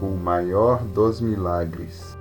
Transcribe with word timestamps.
o 0.00 0.16
maior 0.16 0.82
dos 0.84 1.20
milagres. 1.20 2.16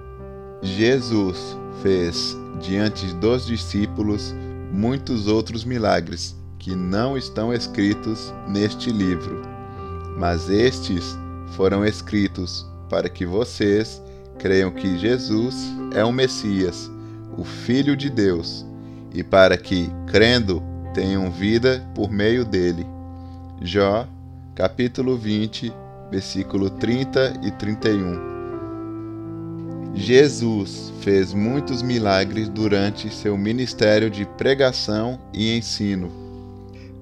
Jesus 0.61 1.57
fez 1.81 2.37
diante 2.59 3.05
dos 3.15 3.45
discípulos 3.45 4.33
muitos 4.71 5.27
outros 5.27 5.65
milagres 5.65 6.35
que 6.57 6.75
não 6.75 7.17
estão 7.17 7.53
escritos 7.53 8.33
neste 8.47 8.89
livro, 8.89 9.41
mas 10.17 10.49
estes 10.49 11.17
foram 11.55 11.85
escritos 11.85 12.65
para 12.89 13.09
que 13.09 13.25
vocês 13.25 14.01
creiam 14.39 14.71
que 14.71 14.97
Jesus 14.97 15.55
é 15.93 16.03
o 16.03 16.11
Messias, 16.11 16.89
o 17.37 17.43
Filho 17.43 17.95
de 17.95 18.09
Deus, 18.09 18.65
e 19.13 19.23
para 19.23 19.57
que, 19.57 19.91
crendo, 20.07 20.63
tenham 20.93 21.29
vida 21.29 21.85
por 21.93 22.09
meio 22.09 22.45
dele. 22.45 22.85
Jó, 23.61 24.07
capítulo 24.55 25.17
20, 25.17 25.73
versículo 26.13 26.69
30 26.69 27.39
e 27.41 27.49
31. 27.49 28.33
Jesus 29.95 30.93
fez 31.01 31.33
muitos 31.33 31.81
milagres 31.81 32.47
durante 32.47 33.11
seu 33.11 33.35
ministério 33.35 34.11
de 34.11 34.23
pregação 34.23 35.19
e 35.33 35.57
ensino. 35.57 36.11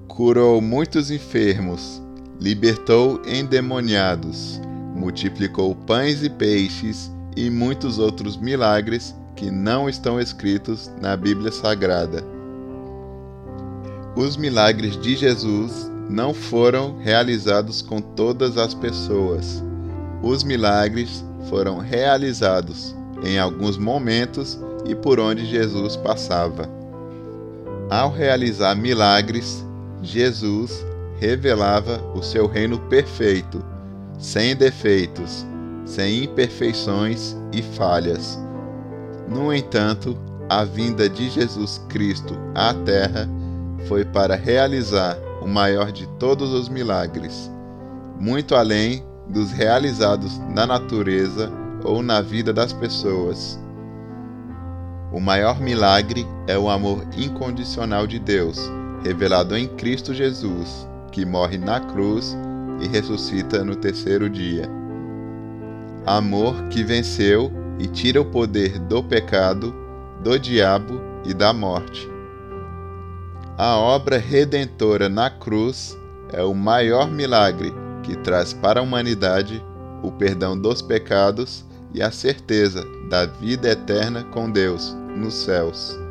Curou 0.08 0.62
muitos 0.62 1.10
enfermos, 1.10 2.00
libertou 2.40 3.20
endemoniados, 3.26 4.58
multiplicou 4.94 5.74
pães 5.74 6.22
e 6.22 6.30
peixes 6.30 7.12
e 7.36 7.50
muitos 7.50 7.98
outros 7.98 8.38
milagres 8.38 9.14
que 9.36 9.50
não 9.50 9.90
estão 9.90 10.18
escritos 10.18 10.90
na 11.02 11.14
Bíblia 11.18 11.52
Sagrada. 11.52 12.24
Os 14.16 14.38
milagres 14.38 14.98
de 14.98 15.16
Jesus 15.16 15.91
não 16.08 16.34
foram 16.34 16.98
realizados 16.98 17.82
com 17.82 18.00
todas 18.00 18.56
as 18.58 18.74
pessoas. 18.74 19.62
Os 20.22 20.44
milagres 20.44 21.24
foram 21.48 21.78
realizados 21.78 22.94
em 23.24 23.38
alguns 23.38 23.76
momentos 23.76 24.58
e 24.84 24.94
por 24.94 25.18
onde 25.20 25.46
Jesus 25.46 25.96
passava. 25.96 26.68
Ao 27.90 28.10
realizar 28.10 28.74
milagres, 28.74 29.64
Jesus 30.02 30.84
revelava 31.18 32.02
o 32.14 32.22
seu 32.22 32.46
reino 32.46 32.78
perfeito, 32.88 33.64
sem 34.18 34.56
defeitos, 34.56 35.46
sem 35.84 36.24
imperfeições 36.24 37.36
e 37.52 37.62
falhas. 37.62 38.38
No 39.28 39.52
entanto, 39.52 40.16
a 40.48 40.64
vinda 40.64 41.08
de 41.08 41.30
Jesus 41.30 41.80
Cristo 41.88 42.34
à 42.54 42.74
Terra 42.74 43.28
foi 43.86 44.04
para 44.04 44.34
realizar 44.34 45.16
o 45.42 45.48
maior 45.48 45.90
de 45.90 46.06
todos 46.18 46.52
os 46.52 46.68
milagres, 46.68 47.50
muito 48.18 48.54
além 48.54 49.04
dos 49.28 49.50
realizados 49.50 50.38
na 50.54 50.66
natureza 50.66 51.50
ou 51.84 52.02
na 52.02 52.20
vida 52.20 52.52
das 52.52 52.72
pessoas. 52.72 53.58
O 55.12 55.20
maior 55.20 55.60
milagre 55.60 56.26
é 56.46 56.56
o 56.56 56.70
amor 56.70 57.04
incondicional 57.16 58.06
de 58.06 58.18
Deus, 58.18 58.58
revelado 59.04 59.56
em 59.56 59.66
Cristo 59.68 60.14
Jesus, 60.14 60.88
que 61.10 61.26
morre 61.26 61.58
na 61.58 61.80
cruz 61.80 62.36
e 62.80 62.86
ressuscita 62.86 63.64
no 63.64 63.74
terceiro 63.74 64.30
dia. 64.30 64.68
Amor 66.06 66.54
que 66.68 66.82
venceu 66.82 67.52
e 67.78 67.86
tira 67.86 68.20
o 68.20 68.24
poder 68.24 68.78
do 68.78 69.02
pecado, 69.02 69.74
do 70.22 70.38
diabo 70.38 71.00
e 71.24 71.34
da 71.34 71.52
morte. 71.52 72.11
A 73.58 73.76
obra 73.76 74.16
redentora 74.16 75.08
na 75.08 75.28
cruz 75.28 75.96
é 76.32 76.42
o 76.42 76.54
maior 76.54 77.10
milagre 77.10 77.72
que 78.02 78.16
traz 78.16 78.52
para 78.52 78.80
a 78.80 78.82
humanidade 78.82 79.62
o 80.02 80.10
perdão 80.10 80.58
dos 80.58 80.80
pecados 80.80 81.64
e 81.92 82.02
a 82.02 82.10
certeza 82.10 82.84
da 83.10 83.26
vida 83.26 83.68
eterna 83.68 84.24
com 84.24 84.50
Deus 84.50 84.96
nos 85.14 85.34
céus. 85.34 86.01